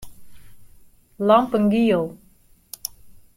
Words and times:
Lampen 1.27 1.65
giel. 1.71 2.05